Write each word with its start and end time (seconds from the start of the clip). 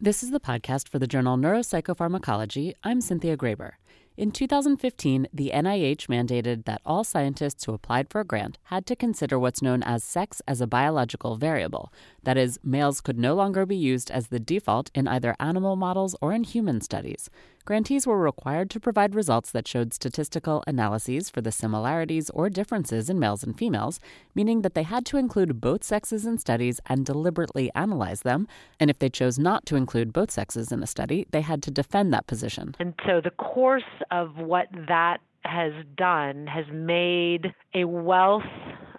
This 0.00 0.22
is 0.22 0.30
the 0.30 0.38
podcast 0.38 0.88
for 0.88 1.00
the 1.00 1.08
journal 1.08 1.36
Neuropsychopharmacology. 1.36 2.74
I'm 2.84 3.00
Cynthia 3.00 3.36
Graber. 3.36 3.72
In 4.16 4.30
2015, 4.30 5.26
the 5.32 5.50
NIH 5.52 6.06
mandated 6.06 6.66
that 6.66 6.80
all 6.86 7.02
scientists 7.02 7.64
who 7.64 7.72
applied 7.72 8.08
for 8.08 8.20
a 8.20 8.24
grant 8.24 8.58
had 8.64 8.86
to 8.86 8.94
consider 8.94 9.40
what's 9.40 9.60
known 9.60 9.82
as 9.82 10.04
sex 10.04 10.40
as 10.46 10.60
a 10.60 10.68
biological 10.68 11.34
variable. 11.34 11.92
That 12.28 12.36
is, 12.36 12.60
males 12.62 13.00
could 13.00 13.18
no 13.18 13.34
longer 13.34 13.64
be 13.64 13.74
used 13.74 14.10
as 14.10 14.26
the 14.26 14.38
default 14.38 14.90
in 14.94 15.08
either 15.08 15.34
animal 15.40 15.76
models 15.76 16.14
or 16.20 16.34
in 16.34 16.44
human 16.44 16.82
studies. 16.82 17.30
Grantees 17.64 18.06
were 18.06 18.18
required 18.18 18.68
to 18.68 18.78
provide 18.78 19.14
results 19.14 19.50
that 19.52 19.66
showed 19.66 19.94
statistical 19.94 20.62
analyses 20.66 21.30
for 21.30 21.40
the 21.40 21.50
similarities 21.50 22.28
or 22.28 22.50
differences 22.50 23.08
in 23.08 23.18
males 23.18 23.42
and 23.42 23.56
females, 23.56 23.98
meaning 24.34 24.60
that 24.60 24.74
they 24.74 24.82
had 24.82 25.06
to 25.06 25.16
include 25.16 25.58
both 25.58 25.82
sexes 25.82 26.26
in 26.26 26.36
studies 26.36 26.80
and 26.84 27.06
deliberately 27.06 27.70
analyze 27.74 28.20
them. 28.20 28.46
And 28.78 28.90
if 28.90 28.98
they 28.98 29.08
chose 29.08 29.38
not 29.38 29.64
to 29.64 29.76
include 29.76 30.12
both 30.12 30.30
sexes 30.30 30.70
in 30.70 30.82
a 30.82 30.86
study, 30.86 31.26
they 31.30 31.40
had 31.40 31.62
to 31.62 31.70
defend 31.70 32.12
that 32.12 32.26
position. 32.26 32.76
And 32.78 32.92
so 33.06 33.22
the 33.24 33.30
course 33.30 34.02
of 34.10 34.36
what 34.36 34.66
that 34.86 35.22
has 35.46 35.72
done 35.96 36.46
has 36.46 36.66
made 36.70 37.54
a 37.74 37.84
wealth 37.84 38.42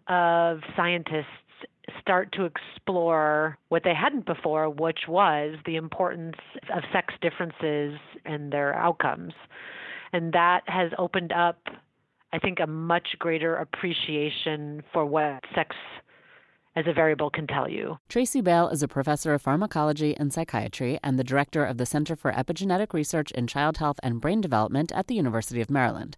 of 0.08 0.62
scientists 0.76 1.28
start 2.10 2.32
to 2.32 2.46
explore 2.46 3.56
what 3.68 3.84
they 3.84 3.94
hadn't 3.94 4.26
before, 4.26 4.68
which 4.68 5.02
was 5.08 5.56
the 5.68 5.76
importance 5.76 6.38
of 6.76 6.82
sex 6.92 7.14
differences 7.22 8.00
and 8.26 8.52
their 8.52 8.74
outcomes. 8.74 9.34
And 10.12 10.34
that 10.34 10.62
has 10.66 10.90
opened 10.98 11.32
up, 11.32 11.60
I 12.34 12.40
think, 12.40 12.60
a 12.60 12.66
much 12.66 13.10
greater 13.20 13.56
appreciation 13.58 14.82
for 14.92 15.06
what 15.06 15.44
sex 15.54 15.76
as 16.76 16.86
a 16.88 16.94
variable 16.94 17.30
can 17.30 17.46
tell 17.46 17.70
you. 17.70 18.00
Tracy 18.10 18.42
Bale 18.42 18.70
is 18.70 18.82
a 18.82 18.88
professor 18.88 19.36
of 19.36 19.44
pharmacology 19.44 20.18
and 20.18 20.34
psychiatry 20.34 20.98
and 21.04 21.20
the 21.20 21.24
director 21.24 21.64
of 21.64 21.78
the 21.78 21.86
Center 21.86 22.16
for 22.16 22.32
Epigenetic 22.32 22.92
Research 22.92 23.30
in 23.34 23.46
Child 23.46 23.78
Health 23.78 24.00
and 24.02 24.20
Brain 24.20 24.42
Development 24.42 24.92
at 24.94 25.06
the 25.06 25.14
University 25.14 25.62
of 25.62 25.70
Maryland. 25.70 26.18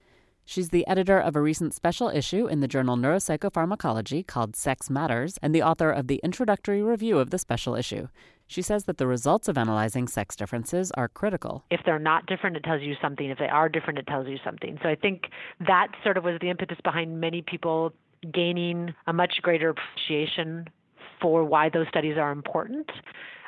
She's 0.52 0.68
the 0.68 0.86
editor 0.86 1.18
of 1.18 1.38
a 1.38 1.42
recent 1.42 1.74
special 1.74 2.10
issue 2.10 2.46
in 2.46 2.60
the 2.60 2.68
journal 2.68 2.98
Neuropsychopharmacology 2.98 4.28
called 4.28 4.58
Sex 4.58 4.90
Matters 4.90 5.40
and 5.42 5.56
the 5.56 5.64
author 5.64 5.90
of 5.90 6.08
the 6.08 6.20
introductory 6.26 6.82
review 6.82 7.20
of 7.20 7.30
the 7.30 7.38
special 7.38 7.74
issue. 7.74 8.10
She 8.48 8.62
says 8.62 8.84
that 8.84 8.98
the 8.98 9.08
results 9.08 9.48
of 9.48 9.58
analyzing 9.58 10.10
sex 10.10 10.36
differences 10.36 10.92
are 10.98 11.08
critical. 11.08 11.64
If 11.72 11.80
they're 11.86 12.00
not 12.00 12.26
different, 12.26 12.58
it 12.58 12.66
tells 12.66 12.82
you 12.82 12.96
something. 13.02 13.30
If 13.30 13.38
they 13.38 13.48
are 13.48 13.70
different, 13.70 13.98
it 14.00 14.08
tells 14.08 14.28
you 14.28 14.40
something. 14.44 14.78
So 14.84 14.90
I 14.90 14.96
think 14.96 15.30
that 15.66 15.88
sort 16.04 16.18
of 16.18 16.26
was 16.26 16.38
the 16.42 16.50
impetus 16.50 16.80
behind 16.84 17.22
many 17.22 17.42
people 17.42 17.94
gaining 18.34 18.94
a 19.08 19.14
much 19.14 19.36
greater 19.42 19.70
appreciation 19.70 20.68
for 21.22 21.46
why 21.46 21.70
those 21.70 21.88
studies 21.88 22.18
are 22.18 22.34
important, 22.34 22.92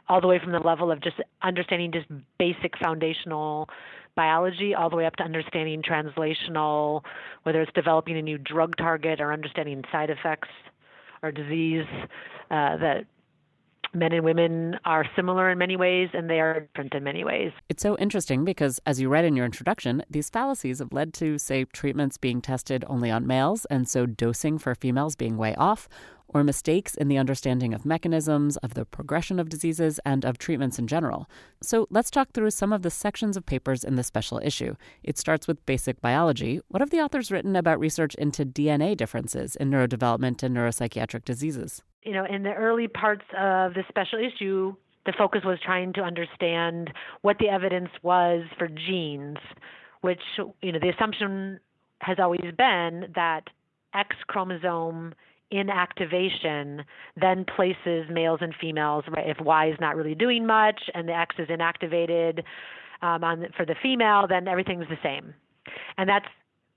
all 0.10 0.22
the 0.22 0.28
way 0.28 0.40
from 0.40 0.52
the 0.52 0.60
level 0.60 0.92
of 0.92 1.02
just 1.02 1.18
understanding 1.42 1.92
just 1.92 2.08
basic 2.38 2.78
foundational 2.78 3.70
biology, 4.16 4.76
all 4.76 4.90
the 4.90 4.96
way 4.96 5.06
up 5.06 5.16
to 5.16 5.24
understanding 5.24 5.82
translational, 5.82 7.02
whether 7.44 7.62
it's 7.62 7.72
developing 7.74 8.18
a 8.18 8.22
new 8.22 8.38
drug 8.38 8.76
target 8.78 9.20
or 9.20 9.34
understanding 9.34 9.84
side 9.92 10.10
effects 10.10 10.50
or 11.22 11.32
disease 11.32 11.86
uh, 12.52 12.78
that 12.78 13.06
men 13.94 14.12
and 14.12 14.26
women 14.26 14.78
are 14.86 15.06
similar 15.16 15.50
in 15.50 15.58
many 15.58 15.76
ways 15.76 16.10
and 16.14 16.30
they 16.30 16.40
are 16.40 16.62
different 16.62 16.94
in 16.94 17.04
many 17.04 17.24
ways. 17.24 17.52
It's 17.70 17.84
so 17.84 17.98
interesting 17.98 18.44
because, 18.44 18.80
as 18.86 19.00
you 19.00 19.10
read 19.10 19.26
in 19.26 19.36
your 19.36 19.46
introduction, 19.46 20.04
these 20.10 20.30
fallacies 20.30 20.80
have 20.80 20.92
led 20.92 21.14
to, 21.16 21.38
say, 21.38 21.66
treatments 21.66 22.18
being 22.18 22.42
tested 22.42 22.84
only 22.88 23.12
on 23.12 23.28
males 23.28 23.66
and 23.66 23.88
so 23.88 24.06
dosing 24.06 24.58
for 24.58 24.74
females 24.76 25.16
being 25.16 25.38
way 25.38 25.56
off, 25.56 25.88
or 26.34 26.44
mistakes 26.44 26.96
in 26.96 27.08
the 27.08 27.18
understanding 27.18 27.74
of 27.74 27.86
mechanisms, 27.86 28.58
of 28.58 28.74
the 28.74 28.86
progression 28.86 29.40
of 29.40 29.50
diseases, 29.50 30.00
and 30.06 30.26
of 30.26 30.38
treatments 30.38 30.80
in 30.80 30.88
general. 30.88 31.30
So 31.62 31.88
let's 31.90 32.12
talk 32.12 32.32
through 32.34 32.52
some 32.52 32.74
of 32.74 32.82
the 32.82 32.90
sections 32.90 33.38
of 33.38 33.46
papers 33.46 33.84
in 33.84 33.96
this 33.96 34.08
special 34.08 34.40
issue. 34.44 34.76
It 35.04 35.18
starts 35.18 35.48
with 35.48 35.66
basic 35.66 36.02
biology. 36.02 36.62
What 36.68 36.82
have 36.82 36.90
the 36.90 37.02
authors 37.02 37.32
written 37.32 37.56
about 37.56 37.80
research 37.80 38.16
into 38.16 38.46
DNA 38.46 38.98
differences 38.98 39.56
in 39.56 39.70
neurodevelopment 39.70 40.44
and 40.44 40.56
neuropsychiatric 40.56 41.26
diseases? 41.26 41.82
you 42.06 42.14
know, 42.14 42.26
in 42.26 42.44
the 42.44 42.54
early 42.54 42.88
parts 42.88 43.24
of 43.38 43.74
the 43.74 43.84
special 43.88 44.20
issue, 44.20 44.76
the 45.06 45.14
focus 45.18 45.42
was 45.46 45.60
trying 45.64 45.94
to 45.94 46.02
understand 46.02 46.92
what 47.22 47.38
the 47.40 47.50
evidence 47.50 47.90
was 48.02 48.44
for 48.58 48.68
genes, 48.68 49.38
which, 50.02 50.22
you 50.62 50.72
know, 50.72 50.80
the 50.80 50.90
assumption 50.90 51.60
has 52.00 52.18
always 52.20 52.42
been 52.58 53.12
that 53.16 53.44
X 53.94 54.16
chromosome 54.28 55.14
inactivation 55.54 56.84
then 57.20 57.46
places 57.46 58.06
males 58.10 58.40
and 58.42 58.54
females, 58.60 59.04
right? 59.10 59.30
If 59.30 59.40
Y 59.40 59.70
is 59.70 59.78
not 59.80 59.96
really 59.96 60.16
doing 60.16 60.46
much 60.46 60.82
and 60.94 61.08
the 61.08 61.14
X 61.14 61.36
is 61.38 61.48
inactivated 61.48 62.44
um, 63.02 63.24
on, 63.24 63.46
for 63.56 63.66
the 63.66 63.76
female, 63.82 64.26
then 64.28 64.48
everything's 64.48 64.88
the 64.90 64.98
same. 65.04 65.34
And 65.98 66.10
that's 66.10 66.26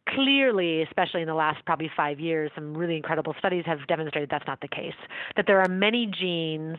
clearly, 0.09 0.83
especially 0.83 1.23
in 1.23 1.29
the 1.29 1.35
last 1.35 1.65
probably 1.65 1.91
five 1.97 2.21
years, 2.21 2.51
some 2.55 2.77
really 2.77 2.97
incredible 2.97 3.35
studies 3.39 3.65
have 3.67 3.87
demonstrated 3.89 4.31
that's 4.31 4.47
not 4.47 4.61
the 4.61 4.69
case. 4.69 4.95
That 5.37 5.47
there 5.47 5.61
are 5.61 5.69
many 5.69 6.07
genes 6.07 6.79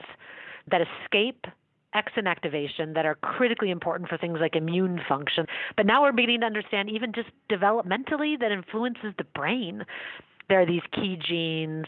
that 0.69 0.81
escape 0.81 1.45
X 1.93 2.11
inactivation 2.17 2.93
that 2.93 3.05
are 3.05 3.15
critically 3.15 3.71
important 3.71 4.09
for 4.09 4.17
things 4.17 4.37
like 4.39 4.55
immune 4.55 4.99
function. 5.07 5.45
But 5.75 5.85
now 5.85 6.03
we're 6.03 6.11
beginning 6.11 6.41
to 6.41 6.45
understand, 6.45 6.89
even 6.89 7.13
just 7.13 7.29
developmentally, 7.49 8.39
that 8.39 8.51
influences 8.51 9.13
the 9.17 9.23
brain. 9.23 9.83
There 10.49 10.61
are 10.61 10.65
these 10.65 10.81
key 10.93 11.17
genes. 11.17 11.85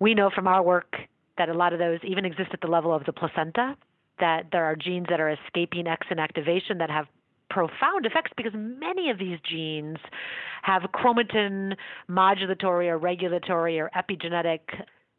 We 0.00 0.14
know 0.14 0.30
from 0.34 0.46
our 0.46 0.62
work 0.62 0.96
that 1.36 1.48
a 1.48 1.54
lot 1.54 1.72
of 1.72 1.78
those 1.78 1.98
even 2.04 2.24
exist 2.24 2.50
at 2.52 2.60
the 2.60 2.68
level 2.68 2.92
of 2.92 3.04
the 3.04 3.12
placenta, 3.12 3.76
that 4.20 4.46
there 4.52 4.64
are 4.64 4.76
genes 4.76 5.06
that 5.10 5.20
are 5.20 5.30
escaping 5.30 5.86
X 5.86 6.06
inactivation 6.10 6.78
that 6.78 6.90
have 6.90 7.06
profound 7.50 8.04
effects 8.04 8.30
because 8.36 8.52
many 8.54 9.10
of 9.10 9.18
these 9.18 9.38
genes 9.48 9.96
have 10.62 10.82
chromatin 10.94 11.74
modulatory 12.10 12.88
or 12.88 12.98
regulatory 12.98 13.80
or 13.80 13.90
epigenetic 13.96 14.60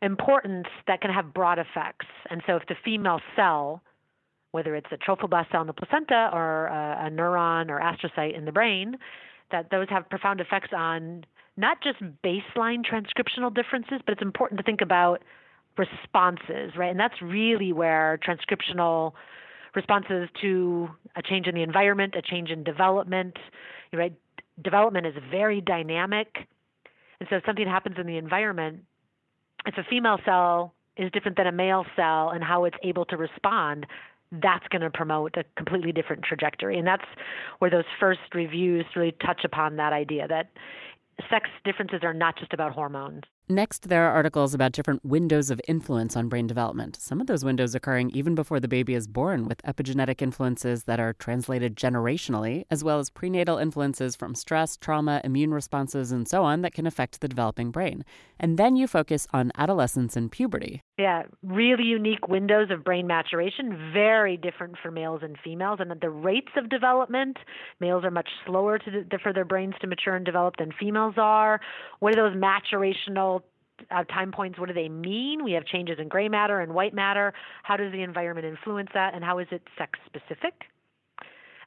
importance 0.01 0.67
that 0.87 1.01
can 1.01 1.11
have 1.11 1.33
broad 1.33 1.59
effects. 1.59 2.05
And 2.29 2.41
so 2.45 2.55
if 2.55 2.65
the 2.67 2.75
female 2.85 3.19
cell, 3.35 3.81
whether 4.51 4.75
it's 4.75 4.87
a 4.91 4.97
trophoblast 4.97 5.51
cell 5.51 5.61
in 5.61 5.67
the 5.67 5.73
placenta 5.73 6.29
or 6.31 6.67
a, 6.67 7.07
a 7.07 7.09
neuron 7.09 7.69
or 7.69 7.79
astrocyte 7.79 8.37
in 8.37 8.45
the 8.45 8.51
brain, 8.51 8.95
that 9.51 9.71
those 9.71 9.87
have 9.89 10.09
profound 10.09 10.39
effects 10.39 10.69
on 10.75 11.25
not 11.59 11.81
just 11.83 11.99
baseline 12.23 12.83
transcriptional 12.85 13.53
differences, 13.53 13.99
but 14.05 14.13
it's 14.13 14.21
important 14.21 14.57
to 14.59 14.63
think 14.63 14.81
about 14.81 15.23
responses, 15.77 16.71
right? 16.77 16.89
And 16.89 16.99
that's 16.99 17.21
really 17.21 17.73
where 17.73 18.19
transcriptional 18.25 19.13
responses 19.75 20.29
to 20.41 20.89
a 21.15 21.21
change 21.21 21.47
in 21.47 21.55
the 21.55 21.61
environment, 21.61 22.15
a 22.15 22.21
change 22.21 22.49
in 22.49 22.63
development. 22.63 23.37
Right? 23.93 24.13
Development 24.63 25.05
is 25.05 25.13
very 25.29 25.61
dynamic. 25.61 26.47
And 27.19 27.27
so 27.29 27.37
if 27.37 27.43
something 27.45 27.67
happens 27.67 27.97
in 27.99 28.07
the 28.07 28.17
environment, 28.17 28.83
if 29.65 29.77
a 29.77 29.83
female 29.89 30.19
cell 30.25 30.73
is 30.97 31.11
different 31.11 31.37
than 31.37 31.47
a 31.47 31.51
male 31.51 31.85
cell 31.95 32.29
and 32.29 32.43
how 32.43 32.65
it's 32.65 32.77
able 32.83 33.05
to 33.05 33.17
respond, 33.17 33.85
that's 34.31 34.67
going 34.67 34.81
to 34.81 34.89
promote 34.89 35.35
a 35.37 35.43
completely 35.55 35.91
different 35.91 36.23
trajectory. 36.23 36.77
And 36.77 36.87
that's 36.87 37.05
where 37.59 37.71
those 37.71 37.85
first 37.99 38.19
reviews 38.33 38.85
really 38.95 39.15
touch 39.25 39.43
upon 39.43 39.77
that 39.77 39.91
idea 39.93 40.27
that 40.27 40.49
sex 41.29 41.49
differences 41.63 42.01
are 42.03 42.13
not 42.13 42.37
just 42.37 42.53
about 42.53 42.73
hormones. 42.73 43.23
Next, 43.51 43.89
there 43.89 44.05
are 44.05 44.13
articles 44.13 44.53
about 44.53 44.73
different 44.73 45.03
windows 45.03 45.49
of 45.49 45.59
influence 45.67 46.15
on 46.15 46.29
brain 46.29 46.45
development. 46.45 46.95
Some 47.01 47.19
of 47.19 47.25
those 47.25 47.43
windows 47.43 47.73
occurring 47.73 48.11
even 48.11 48.35
before 48.35 48.59
the 48.59 48.67
baby 48.67 48.93
is 48.93 49.07
born, 49.07 49.47
with 49.47 49.63
epigenetic 49.63 50.21
influences 50.21 50.83
that 50.83 50.99
are 50.99 51.13
translated 51.13 51.75
generationally, 51.75 52.65
as 52.69 52.83
well 52.83 52.99
as 52.99 53.09
prenatal 53.09 53.57
influences 53.57 54.15
from 54.15 54.35
stress, 54.35 54.77
trauma, 54.77 55.19
immune 55.23 55.51
responses, 55.51 56.11
and 56.11 56.27
so 56.27 56.43
on 56.43 56.61
that 56.61 56.75
can 56.75 56.85
affect 56.85 57.21
the 57.21 57.27
developing 57.27 57.71
brain. 57.71 58.05
And 58.39 58.59
then 58.59 58.75
you 58.75 58.85
focus 58.85 59.27
on 59.33 59.51
adolescence 59.55 60.15
and 60.15 60.31
puberty. 60.31 60.83
Yeah, 60.99 61.23
really 61.41 61.85
unique 61.85 62.27
windows 62.27 62.69
of 62.69 62.83
brain 62.83 63.07
maturation, 63.07 63.91
very 63.91 64.37
different 64.37 64.75
for 64.79 64.91
males 64.91 65.21
and 65.23 65.37
females. 65.43 65.79
And 65.81 65.91
the 65.99 66.09
rates 66.11 66.51
of 66.55 66.69
development, 66.69 67.37
males 67.79 68.03
are 68.03 68.11
much 68.11 68.29
slower 68.45 68.77
to, 68.77 69.05
for 69.23 69.33
their 69.33 69.45
brains 69.45 69.73
to 69.81 69.87
mature 69.87 70.15
and 70.15 70.25
develop 70.25 70.57
than 70.57 70.71
females 70.79 71.15
are. 71.17 71.59
What 71.99 72.15
are 72.15 72.29
those 72.29 72.39
maturational 72.39 73.38
uh, 73.91 74.03
time 74.05 74.31
points, 74.31 74.59
what 74.59 74.67
do 74.67 74.73
they 74.73 74.89
mean? 74.89 75.43
We 75.43 75.53
have 75.53 75.65
changes 75.65 75.97
in 75.99 76.07
gray 76.07 76.29
matter 76.29 76.59
and 76.61 76.73
white 76.73 76.93
matter. 76.93 77.33
How 77.63 77.77
does 77.77 77.91
the 77.91 78.01
environment 78.01 78.45
influence 78.45 78.89
that, 78.93 79.13
and 79.13 79.23
how 79.23 79.39
is 79.39 79.47
it 79.51 79.61
sex 79.77 79.99
specific? 80.05 80.53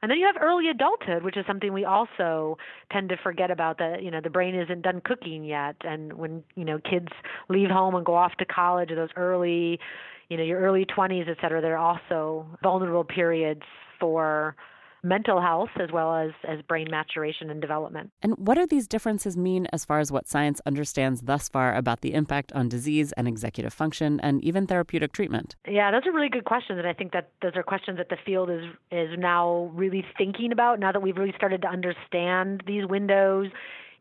And 0.01 0.11
then 0.11 0.17
you 0.17 0.25
have 0.25 0.35
early 0.41 0.67
adulthood, 0.67 1.23
which 1.23 1.37
is 1.37 1.45
something 1.47 1.71
we 1.71 1.85
also 1.85 2.57
tend 2.91 3.07
to 3.09 3.17
forget 3.23 3.49
about. 3.49 3.77
That 3.77 4.03
you 4.03 4.11
know 4.11 4.19
the 4.21 4.29
brain 4.29 4.53
isn't 4.53 4.81
done 4.81 5.01
cooking 5.03 5.45
yet, 5.45 5.77
and 5.85 6.11
when 6.13 6.43
you 6.55 6.65
know 6.65 6.77
kids 6.79 7.07
leave 7.47 7.69
home 7.69 7.95
and 7.95 8.05
go 8.05 8.13
off 8.13 8.33
to 8.39 8.45
college, 8.45 8.89
those 8.89 9.09
early, 9.15 9.79
you 10.27 10.35
know, 10.35 10.43
your 10.43 10.59
early 10.59 10.85
20s, 10.85 11.29
et 11.29 11.37
cetera, 11.39 11.61
they're 11.61 11.77
also 11.77 12.45
vulnerable 12.61 13.05
periods 13.05 13.61
for 13.97 14.57
mental 15.03 15.41
health 15.41 15.69
as 15.79 15.91
well 15.91 16.15
as, 16.15 16.31
as 16.47 16.61
brain 16.61 16.87
maturation 16.89 17.49
and 17.49 17.61
development. 17.61 18.11
And 18.21 18.33
what 18.37 18.55
do 18.55 18.65
these 18.65 18.87
differences 18.87 19.35
mean 19.35 19.67
as 19.73 19.83
far 19.83 19.99
as 19.99 20.11
what 20.11 20.27
science 20.27 20.61
understands 20.65 21.21
thus 21.21 21.49
far 21.49 21.75
about 21.75 22.01
the 22.01 22.13
impact 22.13 22.53
on 22.53 22.69
disease 22.69 23.11
and 23.13 23.27
executive 23.27 23.73
function 23.73 24.19
and 24.21 24.43
even 24.43 24.65
therapeutic 24.65 25.11
treatment? 25.11 25.55
Yeah, 25.67 25.91
those 25.91 26.03
are 26.05 26.13
really 26.13 26.29
good 26.29 26.45
questions. 26.45 26.79
And 26.79 26.87
I 26.87 26.93
think 26.93 27.11
that 27.11 27.31
those 27.41 27.55
are 27.55 27.63
questions 27.63 27.97
that 27.97 28.09
the 28.09 28.17
field 28.25 28.49
is, 28.49 28.63
is 28.91 29.09
now 29.17 29.71
really 29.73 30.05
thinking 30.17 30.51
about 30.51 30.79
now 30.79 30.91
that 30.91 31.01
we've 31.01 31.17
really 31.17 31.33
started 31.35 31.61
to 31.63 31.67
understand 31.67 32.63
these 32.65 32.85
windows 32.85 33.49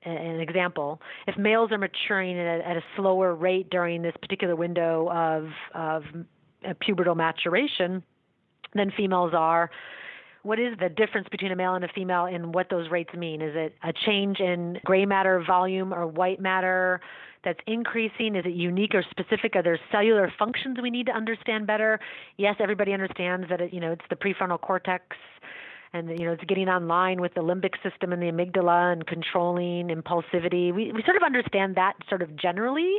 an 0.05 0.41
example, 0.41 1.01
if 1.29 1.39
males 1.39 1.71
are 1.71 1.79
maturing 1.79 2.37
at 2.37 2.61
a, 2.61 2.69
at 2.69 2.77
a 2.77 2.83
slower 2.97 3.37
rate 3.37 3.71
during 3.71 4.03
this 4.03 4.15
particular 4.21 4.57
window 4.57 5.09
of, 5.13 5.51
of 5.75 6.03
uh, 6.69 6.75
pubertal 6.85 7.17
maturation 7.17 8.03
than 8.75 8.91
females 8.97 9.33
are, 9.33 9.71
what 10.43 10.59
is 10.59 10.77
the 10.79 10.89
difference 10.89 11.29
between 11.31 11.53
a 11.53 11.57
male 11.57 11.75
and 11.75 11.85
a 11.85 11.89
female 11.89 12.27
and 12.27 12.55
what 12.55 12.69
those 12.69 12.91
rates 12.91 13.15
mean? 13.15 13.41
Is 13.41 13.55
it 13.55 13.75
a 13.83 13.93
change 13.93 14.41
in 14.41 14.79
gray 14.85 15.07
matter 15.07 15.43
volume 15.47 15.95
or 15.95 16.07
white 16.07 16.41
matter 16.41 17.01
that's 17.45 17.61
increasing? 17.67 18.35
Is 18.35 18.45
it 18.45 18.55
unique 18.55 18.95
or 18.95 19.05
specific? 19.11 19.55
Are 19.55 19.63
there 19.63 19.79
cellular 19.91 20.33
functions 20.39 20.79
we 20.83 20.91
need 20.91 21.07
to 21.07 21.13
understand 21.13 21.67
better? 21.67 22.01
Yes, 22.37 22.57
everybody 22.61 22.93
understands 22.93 23.49
that 23.51 23.61
it, 23.61 23.73
you 23.73 23.81
know 23.81 23.93
it's 23.93 24.05
the 24.11 24.17
prefrontal 24.17 24.61
cortex 24.61 25.05
and 25.93 26.09
you 26.19 26.27
know 26.27 26.33
it's 26.33 26.45
getting 26.45 26.69
online 26.69 27.21
with 27.21 27.35
the 27.35 27.41
limbic 27.41 27.75
system 27.83 28.13
and 28.13 28.21
the 28.23 28.27
amygdala 28.27 28.93
and 28.93 29.07
controlling 29.07 29.89
impulsivity. 29.89 30.75
We 30.75 30.93
we 30.93 31.03
sort 31.05 31.17
of 31.17 31.23
understand 31.23 31.77
that 31.77 31.95
sort 32.09 32.23
of 32.23 32.35
generally, 32.37 32.99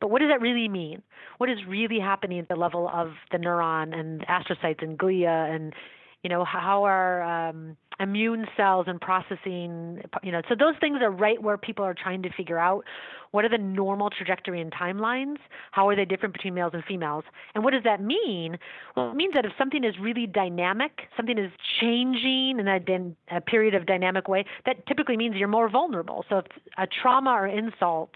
but 0.00 0.10
what 0.10 0.20
does 0.20 0.30
that 0.30 0.40
really 0.40 0.68
mean? 0.68 1.02
What 1.38 1.48
is 1.48 1.58
really 1.68 2.00
happening 2.00 2.40
at 2.40 2.48
the 2.48 2.56
level 2.56 2.90
of 2.92 3.12
the 3.30 3.38
neuron 3.38 3.94
and 3.94 4.26
astrocytes 4.26 4.82
and 4.82 4.98
glia 4.98 5.54
and 5.54 5.72
you 6.22 6.30
know 6.30 6.44
how 6.44 6.84
our 6.84 7.22
um, 7.22 7.76
immune 8.00 8.46
cells 8.56 8.86
and 8.88 9.00
processing 9.00 10.00
you 10.22 10.32
know 10.32 10.40
so 10.48 10.54
those 10.58 10.74
things 10.80 10.98
are 11.02 11.10
right 11.10 11.42
where 11.42 11.56
people 11.56 11.84
are 11.84 11.94
trying 11.94 12.22
to 12.22 12.30
figure 12.32 12.58
out 12.58 12.84
what 13.32 13.44
are 13.44 13.48
the 13.48 13.58
normal 13.58 14.10
trajectory 14.10 14.60
and 14.60 14.72
timelines 14.72 15.36
how 15.72 15.88
are 15.88 15.96
they 15.96 16.04
different 16.04 16.32
between 16.32 16.54
males 16.54 16.72
and 16.74 16.84
females 16.84 17.24
and 17.54 17.64
what 17.64 17.72
does 17.72 17.82
that 17.84 18.02
mean? 18.02 18.58
Well 18.96 19.10
it 19.10 19.16
means 19.16 19.34
that 19.34 19.44
if 19.44 19.52
something 19.58 19.84
is 19.84 19.94
really 20.00 20.26
dynamic 20.26 21.02
something 21.16 21.38
is 21.38 21.50
changing 21.80 22.58
in 22.58 22.68
a, 22.68 23.36
a 23.36 23.40
period 23.40 23.74
of 23.74 23.86
dynamic 23.86 24.28
way 24.28 24.44
that 24.66 24.86
typically 24.86 25.16
means 25.16 25.36
you're 25.36 25.48
more 25.48 25.68
vulnerable. 25.68 26.24
So 26.28 26.38
if 26.38 26.46
a 26.78 26.86
trauma 26.86 27.30
or 27.30 27.46
insult 27.46 28.10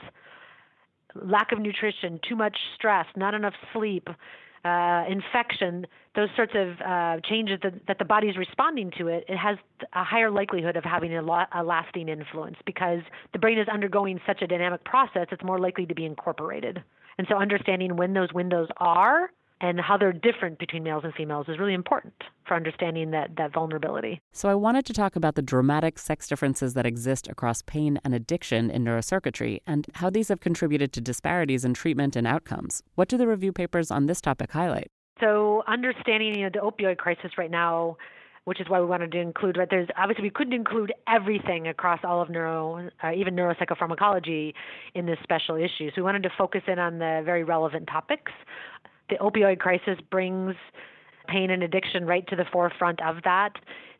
lack 1.14 1.52
of 1.52 1.58
nutrition 1.58 2.20
too 2.28 2.36
much 2.36 2.56
stress 2.74 3.06
not 3.16 3.34
enough 3.34 3.54
sleep 3.72 4.08
uh, 4.66 5.04
infection, 5.08 5.86
those 6.14 6.28
sorts 6.34 6.52
of 6.54 6.80
uh, 6.80 7.20
changes 7.28 7.58
that, 7.62 7.74
that 7.86 7.98
the 7.98 8.04
body 8.04 8.28
is 8.28 8.36
responding 8.36 8.90
to 8.98 9.08
it, 9.08 9.24
it 9.28 9.36
has 9.36 9.56
a 9.92 10.04
higher 10.04 10.30
likelihood 10.30 10.76
of 10.76 10.84
having 10.84 11.16
a, 11.16 11.22
lo- 11.22 11.44
a 11.52 11.62
lasting 11.62 12.08
influence 12.08 12.56
because 12.64 13.00
the 13.32 13.38
brain 13.38 13.58
is 13.58 13.68
undergoing 13.68 14.20
such 14.26 14.42
a 14.42 14.46
dynamic 14.46 14.84
process, 14.84 15.26
it's 15.30 15.44
more 15.44 15.60
likely 15.60 15.86
to 15.86 15.94
be 15.94 16.04
incorporated. 16.04 16.82
And 17.18 17.26
so 17.30 17.36
understanding 17.36 17.96
when 17.96 18.12
those 18.12 18.32
windows 18.32 18.68
are 18.78 19.30
and 19.60 19.80
how 19.80 19.96
they're 19.96 20.12
different 20.12 20.58
between 20.58 20.82
males 20.82 21.02
and 21.04 21.14
females 21.14 21.46
is 21.48 21.58
really 21.58 21.74
important 21.74 22.14
for 22.46 22.54
understanding 22.54 23.10
that, 23.10 23.36
that 23.36 23.52
vulnerability. 23.52 24.20
So, 24.32 24.48
I 24.48 24.54
wanted 24.54 24.84
to 24.86 24.92
talk 24.92 25.16
about 25.16 25.34
the 25.34 25.42
dramatic 25.42 25.98
sex 25.98 26.28
differences 26.28 26.74
that 26.74 26.86
exist 26.86 27.28
across 27.28 27.62
pain 27.62 27.98
and 28.04 28.14
addiction 28.14 28.70
in 28.70 28.84
neurocircuitry 28.84 29.60
and 29.66 29.86
how 29.94 30.10
these 30.10 30.28
have 30.28 30.40
contributed 30.40 30.92
to 30.94 31.00
disparities 31.00 31.64
in 31.64 31.74
treatment 31.74 32.16
and 32.16 32.26
outcomes. 32.26 32.82
What 32.94 33.08
do 33.08 33.16
the 33.16 33.26
review 33.26 33.52
papers 33.52 33.90
on 33.90 34.06
this 34.06 34.20
topic 34.20 34.52
highlight? 34.52 34.90
So, 35.20 35.62
understanding 35.66 36.38
you 36.38 36.42
know, 36.44 36.50
the 36.52 36.58
opioid 36.58 36.98
crisis 36.98 37.32
right 37.38 37.50
now 37.50 37.96
which 38.44 38.60
is 38.60 38.68
why 38.68 38.78
we 38.78 38.86
wanted 38.86 39.10
to 39.10 39.18
include 39.18 39.56
right 39.56 39.68
there's 39.70 39.88
obviously 39.98 40.22
we 40.22 40.30
couldn't 40.30 40.52
include 40.52 40.92
everything 41.08 41.66
across 41.66 42.00
all 42.04 42.22
of 42.22 42.30
neuro 42.30 42.88
uh, 43.02 43.10
even 43.12 43.34
neuropsychopharmacology 43.34 44.54
in 44.94 45.04
this 45.06 45.18
special 45.22 45.56
issue 45.56 45.90
so 45.90 45.94
we 45.96 46.02
wanted 46.02 46.22
to 46.22 46.30
focus 46.38 46.62
in 46.68 46.78
on 46.78 46.98
the 46.98 47.22
very 47.24 47.42
relevant 47.44 47.88
topics 47.88 48.32
the 49.08 49.16
opioid 49.16 49.58
crisis 49.58 49.98
brings 50.10 50.54
pain 51.28 51.50
and 51.50 51.62
addiction 51.62 52.06
right 52.06 52.26
to 52.28 52.36
the 52.36 52.44
forefront 52.52 53.00
of 53.02 53.16
that. 53.24 53.50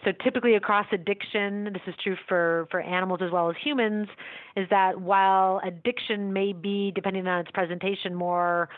So 0.05 0.13
typically 0.23 0.55
across 0.55 0.87
addiction, 0.93 1.65
this 1.73 1.83
is 1.87 1.95
true 2.03 2.17
for, 2.29 2.69
for 2.71 2.81
animals 2.81 3.21
as 3.23 3.31
well 3.33 3.51
as 3.51 3.57
humans, 3.63 4.09
is 4.57 4.69
that 4.71 5.01
while 5.01 5.61
addiction 5.65 6.33
may 6.33 6.53
be, 6.53 6.93
depending 6.95 7.27
on 7.27 7.41
its 7.41 7.51
presentation, 7.51 8.15
more 8.15 8.69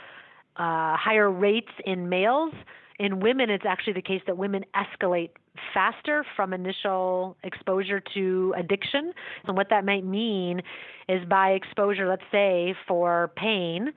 uh, 0.57 0.97
higher 0.97 1.31
rates 1.31 1.73
in 1.85 2.09
males, 2.09 2.55
in 2.99 3.21
women 3.21 3.51
it's 3.51 3.65
actually 3.67 3.93
the 3.93 4.03
case 4.03 4.23
that 4.27 4.37
women 4.37 4.65
escalate 4.75 5.31
faster 5.75 6.25
from 6.37 6.53
initial 6.53 7.37
exposure 7.45 8.01
to 8.15 8.55
addiction. 8.57 9.13
And 9.47 9.57
what 9.57 9.69
that 9.71 9.85
might 9.85 10.05
mean 10.05 10.63
is 11.09 11.25
by 11.29 11.51
exposure, 11.51 12.09
let's 12.09 12.23
say, 12.33 12.75
for 12.87 13.33
pain, 13.37 13.93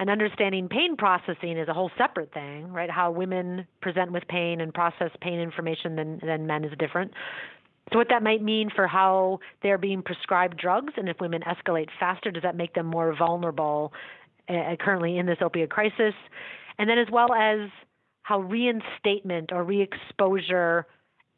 and 0.00 0.08
understanding 0.08 0.66
pain 0.66 0.96
processing 0.96 1.58
is 1.58 1.68
a 1.68 1.74
whole 1.74 1.90
separate 1.98 2.32
thing, 2.32 2.72
right? 2.72 2.90
How 2.90 3.10
women 3.10 3.66
present 3.82 4.10
with 4.12 4.26
pain 4.28 4.62
and 4.62 4.72
process 4.72 5.10
pain 5.20 5.38
information 5.38 5.94
than, 5.94 6.18
than 6.24 6.46
men 6.46 6.64
is 6.64 6.72
different. 6.78 7.12
So, 7.92 7.98
what 7.98 8.08
that 8.08 8.22
might 8.22 8.42
mean 8.42 8.70
for 8.74 8.86
how 8.86 9.40
they're 9.62 9.76
being 9.76 10.00
prescribed 10.02 10.56
drugs, 10.56 10.94
and 10.96 11.06
if 11.06 11.20
women 11.20 11.42
escalate 11.42 11.88
faster, 12.00 12.30
does 12.30 12.42
that 12.44 12.56
make 12.56 12.72
them 12.72 12.86
more 12.86 13.14
vulnerable 13.14 13.92
uh, 14.48 14.74
currently 14.80 15.18
in 15.18 15.26
this 15.26 15.38
opioid 15.42 15.68
crisis? 15.68 16.14
And 16.78 16.88
then, 16.88 16.98
as 16.98 17.08
well 17.12 17.34
as 17.34 17.68
how 18.22 18.40
reinstatement 18.40 19.52
or 19.52 19.64
re 19.64 19.82
exposure, 19.82 20.86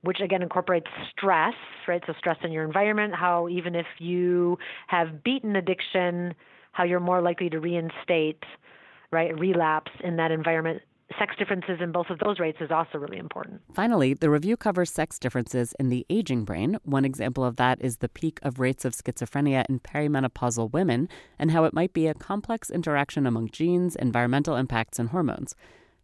which 0.02 0.20
again 0.20 0.40
incorporates 0.42 0.86
stress, 1.10 1.54
right? 1.88 2.02
So, 2.06 2.12
stress 2.16 2.36
in 2.44 2.52
your 2.52 2.64
environment, 2.64 3.12
how 3.14 3.48
even 3.48 3.74
if 3.74 3.86
you 3.98 4.56
have 4.86 5.24
beaten 5.24 5.56
addiction, 5.56 6.34
how 6.72 6.84
you're 6.84 7.00
more 7.00 7.22
likely 7.22 7.48
to 7.50 7.60
reinstate, 7.60 8.42
right, 9.10 9.38
relapse 9.38 9.92
in 10.02 10.16
that 10.16 10.30
environment. 10.30 10.82
Sex 11.18 11.34
differences 11.38 11.78
in 11.82 11.92
both 11.92 12.08
of 12.08 12.18
those 12.20 12.38
rates 12.38 12.58
is 12.62 12.70
also 12.70 12.96
really 12.96 13.18
important. 13.18 13.60
Finally, 13.74 14.14
the 14.14 14.30
review 14.30 14.56
covers 14.56 14.90
sex 14.90 15.18
differences 15.18 15.74
in 15.78 15.90
the 15.90 16.06
aging 16.08 16.44
brain. 16.44 16.78
One 16.84 17.04
example 17.04 17.44
of 17.44 17.56
that 17.56 17.78
is 17.82 17.98
the 17.98 18.08
peak 18.08 18.38
of 18.42 18.58
rates 18.58 18.86
of 18.86 18.94
schizophrenia 18.94 19.66
in 19.68 19.80
perimenopausal 19.80 20.72
women 20.72 21.10
and 21.38 21.50
how 21.50 21.64
it 21.64 21.74
might 21.74 21.92
be 21.92 22.06
a 22.06 22.14
complex 22.14 22.70
interaction 22.70 23.26
among 23.26 23.50
genes, 23.50 23.94
environmental 23.94 24.56
impacts, 24.56 24.98
and 24.98 25.10
hormones. 25.10 25.54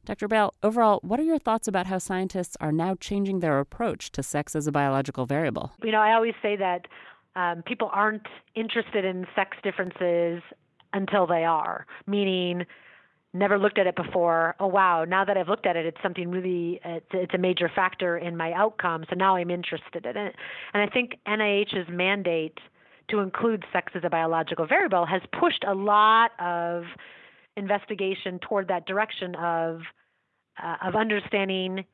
Dr. 0.04 0.28
Bale, 0.28 0.54
overall, 0.62 1.00
what 1.02 1.20
are 1.20 1.24
your 1.24 1.38
thoughts 1.38 1.68
about 1.68 1.86
how 1.86 1.98
scientists 1.98 2.56
are 2.60 2.72
now 2.72 2.94
changing 2.94 3.40
their 3.40 3.58
approach 3.58 4.10
to 4.12 4.22
sex 4.22 4.54
as 4.54 4.66
a 4.66 4.72
biological 4.72 5.26
variable? 5.26 5.72
You 5.82 5.92
know, 5.92 6.00
I 6.00 6.14
always 6.14 6.34
say 6.40 6.56
that 6.56 6.86
um, 7.38 7.62
people 7.62 7.88
aren't 7.92 8.26
interested 8.56 9.04
in 9.04 9.24
sex 9.36 9.56
differences 9.62 10.42
until 10.92 11.24
they 11.24 11.44
are, 11.44 11.86
meaning 12.06 12.66
never 13.32 13.58
looked 13.58 13.78
at 13.78 13.86
it 13.86 13.94
before. 13.94 14.56
Oh 14.58 14.66
wow, 14.66 15.04
now 15.04 15.24
that 15.24 15.36
I've 15.36 15.48
looked 15.48 15.66
at 15.66 15.76
it, 15.76 15.86
it's 15.86 15.98
something 16.02 16.32
really 16.32 16.80
it's, 16.84 17.06
it's 17.12 17.34
a 17.34 17.38
major 17.38 17.70
factor 17.72 18.18
in 18.18 18.36
my 18.36 18.52
outcome. 18.54 19.04
So 19.08 19.14
now 19.14 19.36
I'm 19.36 19.50
interested 19.50 20.04
in 20.04 20.16
it. 20.16 20.34
And 20.74 20.82
I 20.82 20.92
think 20.92 21.18
NIH's 21.28 21.88
mandate 21.88 22.58
to 23.10 23.20
include 23.20 23.64
sex 23.72 23.92
as 23.94 24.02
a 24.04 24.10
biological 24.10 24.66
variable 24.66 25.06
has 25.06 25.22
pushed 25.38 25.64
a 25.66 25.74
lot 25.74 26.32
of 26.40 26.82
investigation 27.56 28.40
toward 28.40 28.66
that 28.66 28.84
direction 28.84 29.36
of 29.36 29.82
uh, 30.60 30.76
of 30.82 30.96
understanding 30.96 31.84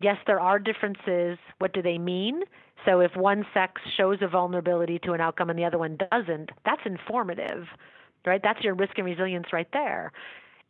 yes, 0.00 0.16
there 0.26 0.40
are 0.40 0.58
differences. 0.58 1.38
What 1.58 1.72
do 1.72 1.82
they 1.82 1.98
mean? 1.98 2.42
So 2.84 3.00
if 3.00 3.14
one 3.14 3.44
sex 3.52 3.80
shows 3.96 4.18
a 4.22 4.28
vulnerability 4.28 4.98
to 5.00 5.12
an 5.12 5.20
outcome 5.20 5.50
and 5.50 5.58
the 5.58 5.64
other 5.64 5.78
one 5.78 5.98
doesn't, 6.10 6.50
that's 6.64 6.82
informative, 6.84 7.66
right? 8.24 8.40
That's 8.42 8.62
your 8.62 8.74
risk 8.74 8.96
and 8.96 9.06
resilience 9.06 9.46
right 9.52 9.68
there. 9.72 10.12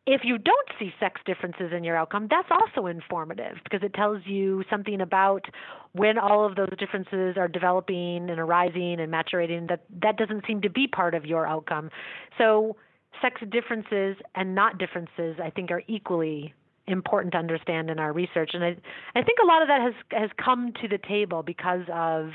If 0.06 0.22
you 0.24 0.38
don't 0.38 0.68
see 0.78 0.92
sex 0.98 1.20
differences 1.26 1.72
in 1.76 1.84
your 1.84 1.96
outcome, 1.96 2.26
that's 2.28 2.48
also 2.50 2.86
informative 2.86 3.58
because 3.62 3.82
it 3.82 3.94
tells 3.94 4.22
you 4.24 4.64
something 4.70 5.00
about 5.00 5.44
when 5.92 6.18
all 6.18 6.44
of 6.44 6.56
those 6.56 6.72
differences 6.78 7.36
are 7.36 7.48
developing 7.48 8.30
and 8.30 8.40
arising 8.40 8.98
and 8.98 9.12
maturating 9.12 9.68
that 9.68 9.84
that 10.02 10.16
doesn't 10.16 10.46
seem 10.46 10.62
to 10.62 10.70
be 10.70 10.86
part 10.88 11.14
of 11.14 11.26
your 11.26 11.46
outcome. 11.46 11.90
So 12.38 12.76
sex 13.20 13.40
differences 13.50 14.16
and 14.34 14.54
not 14.54 14.78
differences 14.78 15.36
I 15.42 15.50
think 15.50 15.70
are 15.70 15.82
equally 15.86 16.54
important 16.90 17.32
to 17.32 17.38
understand 17.38 17.90
in 17.90 17.98
our 17.98 18.12
research. 18.12 18.50
And 18.54 18.64
I, 18.64 18.76
I 19.14 19.22
think 19.22 19.38
a 19.42 19.46
lot 19.46 19.62
of 19.62 19.68
that 19.68 19.80
has 19.80 19.94
has 20.10 20.30
come 20.42 20.72
to 20.82 20.88
the 20.88 20.98
table 20.98 21.42
because 21.42 21.82
of 21.92 22.30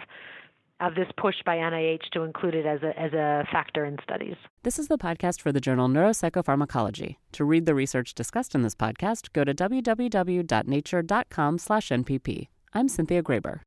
of 0.81 0.95
this 0.95 1.07
push 1.17 1.35
by 1.45 1.55
NIH 1.57 2.09
to 2.13 2.23
include 2.23 2.55
it 2.55 2.65
as 2.65 2.81
a 2.83 2.99
as 2.99 3.13
a 3.13 3.45
factor 3.51 3.85
in 3.85 3.97
studies. 4.03 4.35
This 4.63 4.79
is 4.79 4.87
the 4.87 4.97
podcast 4.97 5.41
for 5.41 5.51
the 5.51 5.61
journal 5.61 5.87
Neuropsychopharmacology. 5.87 7.17
To 7.33 7.45
read 7.45 7.65
the 7.65 7.75
research 7.75 8.13
discussed 8.13 8.55
in 8.55 8.61
this 8.61 8.75
podcast, 8.75 9.33
go 9.33 9.43
to 9.43 9.53
www.nature.com/npp. 9.53 12.47
I'm 12.73 12.89
Cynthia 12.89 13.23
Graber. 13.23 13.61